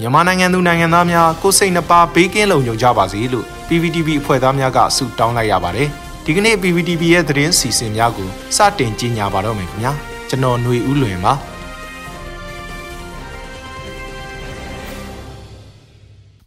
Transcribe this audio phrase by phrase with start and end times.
[0.00, 5.88] မြန်မာနိုင်ငံသူနိုင်ငံသားများကိုစိတ်နှပါဘေးကင်းလုံခြုံကြပါစေလို့ PPTV အဖွဲ့သားများကဆုတောင်းလိုက်ရပါတယ်။
[6.24, 9.92] ဒီကနေ့ PPTV ရဲ့သတင်းစီစဉ်များကိုစတင်ကြီးညာပါတော့မယ်ခင်ဗျာ။
[10.28, 11.32] ကျွန်တော်ຫນွေဦးလွင်ပါ။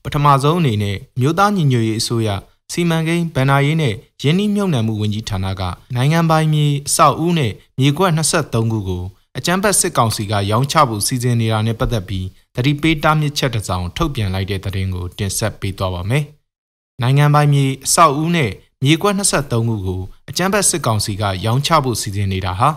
[0.03, 2.29] ပထမဆုံးအနေနဲ့မြို့သားညီညွတ်ရေးအစိုးရ
[2.71, 5.61] စီမံကိန်းဗန်နာရေးနဲ့ရင်းနှီးမြှုပ်နှံမှုဝန်ကြီးဌာနက
[5.95, 9.03] နိုင်ငံပိုင်မြေအဆောက်အဦနဲ့မြေကွက်23ခုကို
[9.37, 16.23] အကြမ်းဖက်စစ်ကောင်စီကရောင်းချဖို့စီစဉ်နေတာနဲ့ပတ်သက်ပြီးတတိပေးတားမြစ်ချက်တစ်စောင်ထုတ်ပြန်လိုက်တဲ့သတင်းကိုတင်ဆက်ပေးသွားပါမယ်။
[17.01, 18.51] နိုင်ငံပိုင်မြေအဆောက်အဦနဲ့
[18.83, 22.69] မြေကွက်23ခုကိုအကြမ်းဖက်စစ်ကောင်စီကရောင်းချဖို့စီစဉ်နေတာဟာ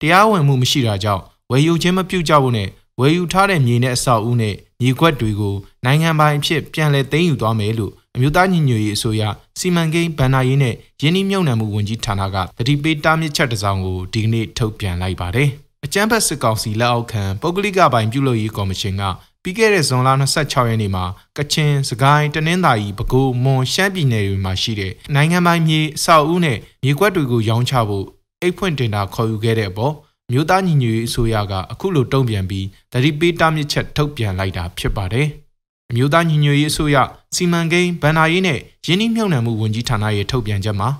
[0.00, 2.68] တရားဝင်မှုမရှိတာကြောင့်ဝယ်ယူခြင်းမပြုကြဖို့နဲ့
[3.00, 9.22] ဝယ်ယူထားတဲ့မြေနဲ့အဆောက်အဦနဲ့မြေကွက်တွေကိုနိုင်ငံပိုင်အဖြစ်ပြန်လည်သိမ်းယူသွားမယ်လို့အမျိုးသားညီညွတ်ရေးအစိုးရ
[9.58, 15.50] စီမံကိန်းဗန်နာရေးနဲ့ယင်းနှိမ့်မြုံနယ်မှုဝန်ကြီးဌာနကတတိပေးတားမြစ်ချက်တစ်စောင်ကိုဒီကနေ့ထုတ်ပြန်လိုက်ပါတယ်။
[15.84, 19.02] အကြမ်းဖက်စစ်ကောင်စီလက်အောက်ခံပုဂ္ဂလိကပိုင်ပြုလုပ်ရေးကော်မရှင်က
[19.42, 21.04] ပြီးခဲ့တဲ့ဇွန်လ26ရက်နေ့မှာ
[21.36, 28.06] ကချင်၊စကိုင်း၊တနင်္သာရီ၊ပဲခူး၊မွန်၊ရှမ်းပြည်နယ်တွေမှာရှိတဲ့နိုင်ငံပိုင်မြေအဆောက်အဦနဲ့မြေကွက်တွေကိုရောင်းချဖို့
[28.40, 29.94] အိတ်ဖွင့်တင်တာခေါ်ယူခဲ့တဲ့အပေါ်
[30.32, 35.26] မြို့သားညီညွတ်ရေးအစိုးရကအခုလိုတုံ့ပြန်ပြီးတတိပေးတားမြစ်ချက်ထုတ်ပြန်လိုက်တာဖြစ်ပါတယ်။
[35.90, 36.96] အမျိုးသားညီညွတ်ရေးအစိုးရ
[37.34, 40.90] စီမံကိန်းဗန်နာရေးနဲ့ရင်းနှီးမြှုပ်နှံမှုဝန်ကြီးဌာနရဲ့ထုတ်ပြန်ချက်မှာ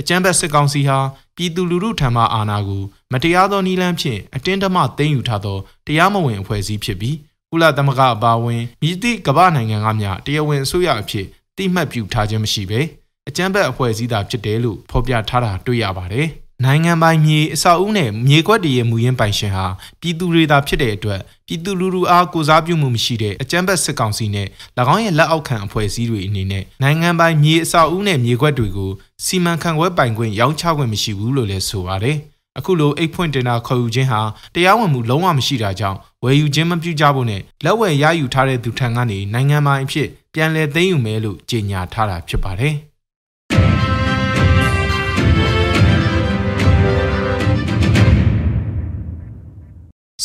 [0.00, 0.98] အကြမ်းဖက်စစ်ကောင်စီဟာ
[1.40, 7.16] ပြည်သူလူထုထံမှအာဏာကိုမတရားသောနည်းလမ်းဖြင့်အတင်းအဓမ္မသိမ်းယူထားသောတရားမဝင်အဖွဲ့အစည်းဖြစ်ပြီး
[7.50, 12.80] ကုလသမဂ္ဂအပါအဝင်မြစ်တိကမ္ဘာနိုင်ငံကများတရားဝင်အစိုးရအဖြစ်တိမှတ်ပြုထားခြင်းမရှိဘဲ
[13.28, 16.26] အကြမ်းဖက်အဖွဲ့အစည်းသာဖြစ်တယ်လို့ဖော်ပြထားတာတွေ့ရပါတယ်။
[16.64, 19.66] နိုင်ငံပိုင်မြေအဆောက်အဦနဲ့မြေကွက်တည်းရဲ့မူရင်းပိုင်ရှင်ဟာ
[20.00, 24.48] ပြည်သူတွေသာဖြစ်တဲ့အတွက်ပြည်သူလူထုအားကိုစားပြုမှုမရှိတဲ့အကြမ်းဖက်စစ်ကောင်စီနဲ့၎
[24.94, 28.90] င်းရဲ့လက်အောက်ခံအဖွဲ့အစည်းတွေအနေနဲ့နိုင်ငံပိုင်မြေအဆောက်အဦနဲ့မြေကွက်တွေကို
[29.24, 32.16] စီမံခန့်ခွဲပိုင်ခွင့်ရောင်းချခွင့်မရှိဘူးလို့လည်းဆိုပါတယ်။
[32.58, 34.20] အခုလိုအိတ်ဖွင့်တင်တာခေါ်ယူခြင်းဟာ
[34.54, 42.74] တရားဝင်မှုလုံးဝမရှိတာကြောင့်ဝယ်ယူခြင်းမပြုကြဖို့နဲ့လက်ဝယ်ရယူထားတဲ့သူထံကနေနိုင်ငံပိုင်အဖြစ်ပြန်လည်သိမ်းယူမယ်လို့ကြေညာထားတာဖြစ်ပါတယ်။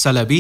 [0.02, 0.40] ဆလဘီ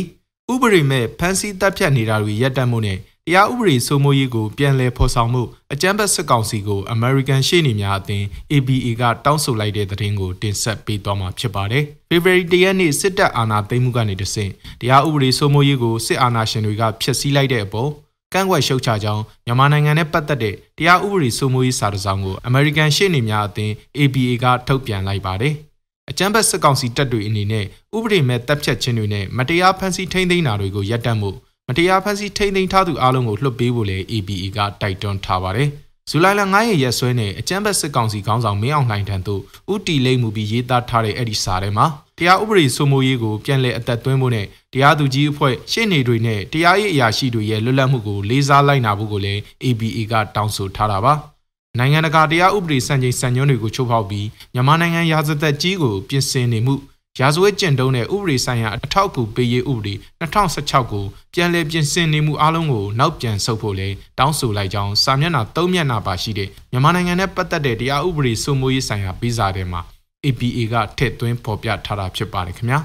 [0.53, 5.43] ဥပဒေမဲ့ဖမ်းဆီးတပ်ဖြတ်နေတာတွေရပ်တန့်မှုနဲ့တရားဥပဒေစိုးမိုးရေးကိုပြန်လည်ဖော်ဆောင်မှု
[5.73, 14.51] အကြမ်းဖက်စစ်ကောင်စီကို American ရှေ့နေများအသင်း ABA ကတောင်းဆိုလိုက်တဲ့သတင်းကိုတင်ဆက်ပေးသွားမှာဖြစ်ပါတယ်။ February 1ရက်နေ့စစ်တပ်အာဏာသိမ်းမှုကနေတဆင့်
[14.81, 17.89] တရားဥပဒေစိုးမိုးရေးကိုစစ်အာဏာရှင်တွေကဖျက်ဆီးလိုက်တဲ့အပေါ်
[18.33, 25.55] ကန့်ကွက်ရှုတ်ချကြောင်းမြန်မာနိုင်ငံနဲ့ပတ်သက်တဲ့တရားဥပဒေစိုးမိုးရေးစာတစောင်ကို American ရှေ့နေများအသင်း ABA ကထုတ်ပြန်လိုက်ပါတယ်။
[26.09, 31.29] အကြမ်းဖက်စစ်ကောင်စီတပ်တွေအနေနဲ့ဥပဒေမဲ့တပ်ဖြတ်ခြင်းတွေနဲ့မတရားဖမ်းဆီးထိန်းသိမ်းတာတွေကိုရပ်တန့်မှု
[31.67, 35.69] မတရားဖမ်းဆီးထိန်းသိမ်းထားသူအလုံးကိုလွှတ်ပေးဖို့လည်း ABE ကတိုက်တွန်းထားပါတယ်။
[36.09, 39.41] ဇူလိုင်လ9ရက်ရက်စွဲနဲ့အကြမ်းဖက်စစ်ကောင်စီခေါင်းဆောင်မင်းအောင်လှိုင်ထံသို့
[39.73, 41.85] ဥတီလိမ့်မှုပြီးရေးသားထားတဲ့အဲ့ဒီစာထဲမှာ
[42.17, 51.15] တရားဥပဒေစိုးမိုးရေးကိုပြန်လည်အသက်သွင်းဖို့နဲ့တရားသူကြီးအဖွဲ့ရှေ့နေတွေနဲ့တရားရေးအရာရှိတွေရဲ့လွတ်လပ်မှုကိုလေးစားလိုက်နာဖို့ကိုလည်း ABA ကတောင်းဆိုထားတာပါ။
[51.79, 56.75] နိုင်ငံတကာတရားဥပဒေစံချိန်စံညွှန်းတွေကိုချိုးဖောက်ပြီးမြန်မာနိုင်ငံရာဇသက်ကြီးကိုပြင်ဆင်နေမှု
[57.19, 63.87] ရာဇဝတ်ကျင့်တုံးတဲ့ဥပဒေဆိုင်ရာအထောက်အကူပေးရေးဥပဒေ2016ကိုပြန်လည်ပြင်ဆင်နေမှုအလုံးကိုနောက်ပြန်ဆုတ်ဖို့လဲ
[64.19, 69.81] တောင်းဆိုလိုက်ကြောင်းစာမျက်နှာ3မျက်နှာပါရှိတဲ့မြန်မာနိုင်ငံနဲ့ပတ်သက်တဲ့တရားဥပဒေစိုးမိုးရေးဆိုင်ရာပြီးစာထဲမှာ
[70.25, 72.79] APA ကထည့်သွင်းဖော်ပြထားတာဖြစ်ပါတယ်ခင်ဗျာ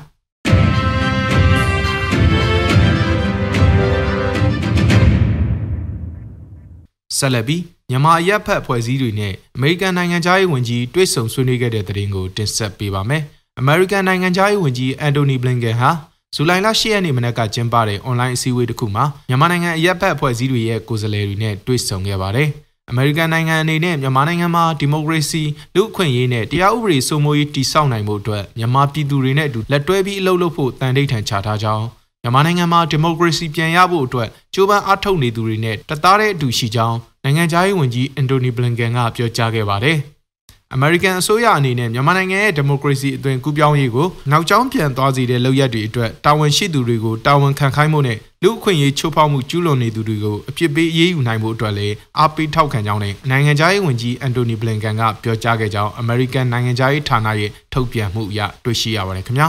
[7.19, 13.23] ဆက်လက်ပြီး မြန်မာရပ်ဖက်ဖွဲ့စည်းတွေနဲ့အမေရိကန်နိုင်ငံသားရေးဝန်ကြီးတွေ့ဆုံဆွေးနွေးခဲ့တဲ့တဲ့ရင်ကိုတင်ဆက်ပေးပါမယ်။
[13.61, 15.91] အမေရိကန်နိုင်ငံသားရေးဝန်ကြီးအန်တိုနီဘလင်ကန်ဟာ
[16.34, 22.49] ဇူလိုင်လ10ရက်နေ့မနက်ကကျင်းပတဲ့အွန်လိုင်းအစည်းအဝေးတစ်ခုမှာမြန်မာနိုင်ငံအရက်ဖက်အဖွဲ့အစည်းတွေရဲ့ကိုယ်စားလှယ်တွေနဲ့တွေ့ဆုံခဲ့ပါတယ်။
[22.91, 25.43] အမေရိကန်နိုင်ငံအနေနဲ့မြန်မာနိုင်ငံမှာဒီမိုကရေစီ
[25.75, 31.84] လူ့အခွင့်အရေးနဲ့တရားဥပဒေစိုးမိုးရေးတည်ဆောက်နိုင်မှုအတွက်မြန်မာပြည်သူတွေနဲ့အတူလက်တွဲပြီးအလုပ်လုပ်ဖို့တန်ဋိဌာန်ချထားကြောင်း
[32.22, 39.98] မြန်မာနိုင်ငံမှာဒီမိုကရေစီပြန်ရဖို့အတွက်ကြိုးပမ်းအားထုတ်နေသူတွေနဲ့တသားတဲ့အတူရှိကြောင်း နိုင်ငံခြားရေးဝန်ကြီးအန်တိုနီဘလင်ကန်ကပြောကြားခဲ့ပါတယ်။
[40.75, 59.48] အမေရိကန်အစိုးရအနေနဲ့မြန်မာနိုင်ငံရဲ့ဒီမိုကရေစီအသွင်ကူးပြောင်းရေးကိုနောက်ကျောင်းပြန်သွားစေတဲ့လုပ်ရက်တွေအတွက်တာဝန်ရှိသူတွေကိုတာဝန်ခံခိုင်းမှုနဲ့လူအခွင့်အရေးချိုးဖောက်မှုကျူးလွန်နေသူတွေကိုအပြစ်ပေးအရေးယူနိုင်မှုအတွက်လည်းအားပေးထောက်ခံကြောင်းနဲ့နိုင်ငံခြားရေးဝန်ကြီးအန်တိုနီဘလင်ကန်ကပြောကြားခဲ့ကြောင်းအမေရိကန်နိုင်ငံခြားရေးဌာနရဲ့ထုတ်ပြန်မှုအရတွေ့ရှိရပါတယ်ခင်ဗျာ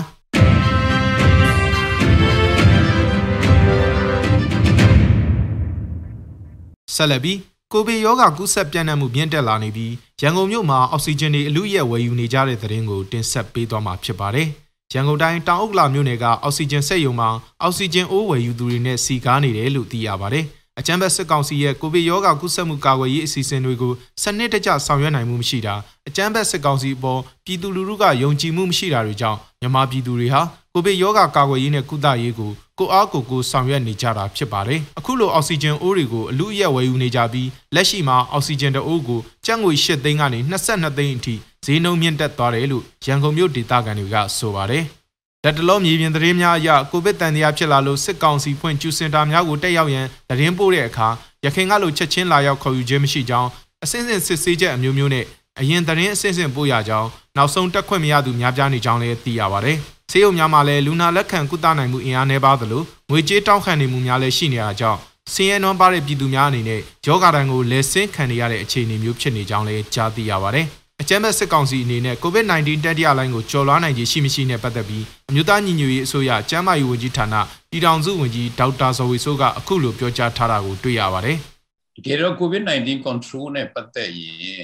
[6.95, 14.47] ဆက်လက်ပြီး ကိုဗစ်ရောဂါကူးစက်ပြန့်နှံ့မှုမြင့်တက်လာနေပြီးရန်ကုန်မြို့မှာအောက်ဆီဂျင်တွေအလူရက်ဝယ်ယူနေကြတဲ့သတင်းကိုတင်ဆက်ပေးသွားမှာဖြစ်ပါတယ်။
[14.93, 17.29] ရန်ကုန်တိုင်းတောင်ဥက္ကလာမြို့နယ်ကအောက်ဆီဂျင်စက်ရုံမှာ
[17.61, 20.45] အောက်ဆီဂျင်အိုးဝယ်ယူသူတွေနဲ့စီကားနေတယ်လို့သိရပါတယ်။
[20.79, 25.75] အကြံဘက်စစ်ကောင်စီရဲ့ကိုဗစ်ရောဂါကူးစက်မှုကာကွယ်ရေးအစီအစဉ်တွေကိုစနစ်တကျဆောင်ရွက်နိုင်မှုမရှိတာ
[26.07, 30.41] အကြံဘက်စစ်ကောင်စီအပေါ်ပြည်သူလူထုကယုံကြည်မှုမရှိတာတွေကြောင့်မြန်မာပြည်သူတွေဟာ
[30.73, 41.35] ကိုဗစ်ရောဂါကာကွယ်ရေးနဲ့ကုသရေးကို ကိုအားကိုကိုဆောင်ရွက်နေကြတာဖြစ်ပါတယ်အခုလိုအောက်ဆီဂျင်အိုးတွေကိုအလူအရက်ဝယ်ယူနေကြပြီးလက်ရှိမှာအောက်ဆီဂျင်တအိုးကိုကျပ်ငွေ၈သိန်းကနေ22သိန်းအထိ
[41.65, 44.83] ဈေးနှုန်းမြင့်တက်သွားတယ်လို့ရန်ကုန်မြို့ဒေသခံတွေကဆိုပါတယ်
[45.43, 51.07] လက်တလုံးမြေပြင်သတင်းများအရကိုဗစ်တန်တရားဖြစ်လာလို့စစ်ကောင်စီဖွင့်ကျူစင်တာများကိုတက်ရောက်ရန်သတင်းပို့တဲ့အခါ
[51.45, 53.49] ရခိုင်ကလိုချက်ချင်းလာရောက်ခေါ်ယူခြင်းမရှိကြောင်း
[53.83, 55.25] အစင်းစင်စစ်ဆေးချက်အမျိုးမျိုးနဲ့
[55.59, 59.77] အရင်သတင်းအစင်းစင်ပို့ရကြောင်းနောက်ဆုံးတက်ခွင့်မရသူများပြားနေကြောင်းလည်းသိရပါတယ်။
[60.13, 64.99] ဆေးရုံများမှာလည်းလူနာလက်ခံကုသနိုင်မှုအင်အားနည်းပါသလိုငွေကြေးတောင်းခံနေမှုများလည်းရှိနေတာကြောင့်
[65.33, 70.65] ဆင်းရဲနွမ်းပါတဲ့ပြည်သူများအနေနဲ့ယောဂတန်ကိုလက်ဆင်းခံနေရတဲ့အခြေအနေမျိုးဖြစ်နေကြောင်းလည်းကြားသိရပါတယ်။
[71.01, 77.35] အကြမ်းဖက်စစ်ကောင်စီအနေနဲ့ COVID-19 တတိယလိုင်းကိုကျော်လွှားနိုင်ခြင်းရှိမရှိနဲ့ပတ်သက်ပြီးအမျိုးသားညီညွတ်ရေးအစိုးရကျန်းမာရေးဝန်ကြီးဌာန
[77.71, 81.37] ပြည်ထောင်စုဝန်ကြီးဒေါက်တာဇော်ဝေဆိုးကအခုလိုပြောကြားထားတာကိုတွေ့ရပါတယ်။
[81.95, 84.63] တကယ်တော့ COVID-19 control နဲ့ပတ်သက်ရင်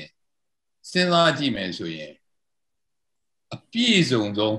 [0.89, 2.11] စဉ်းစားကြည့်မယ်ဆိုရင်
[3.53, 4.55] အပြည့်စုံဆုံး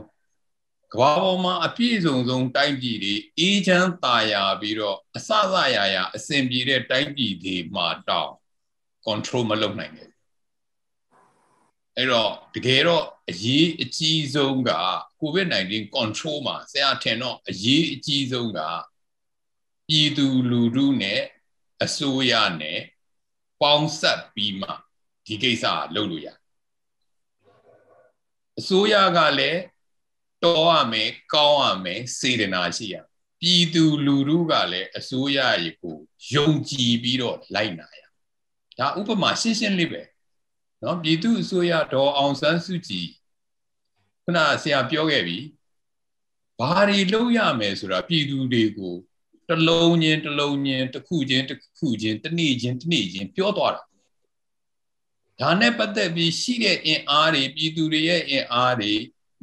[0.93, 8.33] ကဘာပေါ်မှာအပြည့်စုံဆုံးတိုင်းပြည်တွေအေးချမ်းသာယာပြီးတော့အစစရာရာအဆင်ပြေတဲ့တိုင်းပြည်တွေမှာတောင်
[9.07, 10.13] control မလုပ်နိုင်ဘူး
[11.97, 14.73] အဲ့တော့တကယ်တော့အရေးအကြီးဆုံးက
[15.21, 18.61] COVID-19 control မှာဆရာထင်တော့အရေးအကြီးဆုံးက
[19.89, 21.21] ပြည်သူလူထုနဲ့
[21.85, 22.81] အစိုးရနဲ့
[23.61, 24.71] ပေါင်းဆက်ပြီးမှ
[25.27, 25.65] ဒီကိစ္စ
[25.95, 26.29] လုပ်လို့ရ
[28.59, 29.61] အစိုးရကလည်း
[30.44, 32.96] တော်ရမယ်ကောင်းရမယ်စေတနာရှိရ
[33.42, 35.98] ပြည်သူလူထုကလည်းအစိုးရရေကို
[36.34, 38.02] ယုံကြည်ပြီးတော့လိုက်နာရ
[38.80, 40.02] ဒါဥပမာရှင်းရှင်းလေးပဲ
[40.82, 43.08] เนาะပြည်သူအစိုးရတော်အောင်ဆန်းစုကြည်
[44.24, 45.38] ခုနဆရာပြောခဲ့ပြီ
[46.60, 48.96] ဘာတွေလုပ်ရမယ်ဆိုတာပြည်သူတွေကို
[49.50, 53.84] တလုံးချင်းတလုံးချင်းတစ်ခုချင်းတစ်ခုချင်းတစ်နေ့ချင်းတစ်နေ့ချင်းပြောသွားတာ
[55.40, 58.94] ဒါနဲ့ပတ်သက်ပြီးရှိတဲ့အင်အားတွေပြည်သူတွေရဲ့အင်အားတွေ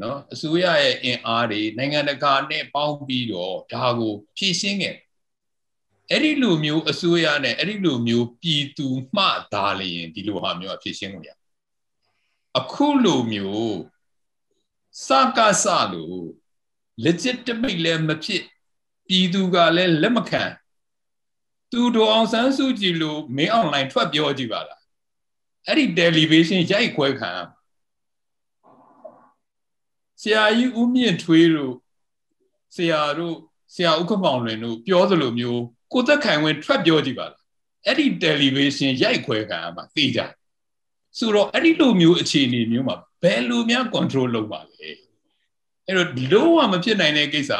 [0.02, 4.96] နော်အစိုးရရဲ့အင်အားတွေနိုင်ငံတကာနဲ့ပေါင်းပြီးတော့ဒါကိုဖြည့်ရှင်းခဲ့
[6.12, 11.30] အဲ့ဒီလိုမျိုးအစိုးရနဲ့အဲ့ဒီလိုမျိုးပြည်သူမှသာလျင်ဒီလိုဟာမျိုးအဖြည့်ရှင်းလို့ရ
[12.60, 13.76] အခုလိုမျိုး
[15.08, 16.24] စကားစလို့
[17.06, 18.44] legitimate လည်းမဖြစ်
[19.08, 20.44] ပြည်သူကလည်းလက်မခံ
[21.72, 24.82] သူတော်အောင်ဆန်းစုကြည်လို့မင်းအွန်လိုင်းထွက်ပြောကြည့်ပါလား
[25.68, 27.32] အဲ့ဒီ television ရိုက်ခွဲခံ
[30.22, 31.74] ဆရာကြီးဦးမြင့်ထွေးတို့
[32.76, 33.36] ဆရာတို့
[33.74, 35.62] ဆရာဥက္ကမောင်လွင်တို့ပြောသလိုမျိုး
[35.94, 37.42] ကိုသက်ခိုင်ဝင်ထွက်ပြောကြည့်ပါလား
[37.86, 40.20] အဲ့ဒီ television ရိုက်ခွဲခံမှာသိကြ
[41.18, 44.90] ဆိုတော့အဲ့ဒီလိုမျိုးအခြေအနေမျိုးမှာဘယ်လိုများ control လုပ်ပါလဲ
[45.86, 47.52] အဲ့တော့လုံးဝမဖြစ်နိုင်တဲ့ကိစ္စ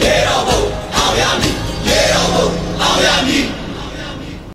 [0.00, 0.60] ရေတော်ဘုံ
[0.96, 1.56] အောင်ရမည်
[1.88, 2.46] ရေတော်ဘုံ
[2.80, 3.63] အောင်ရမည်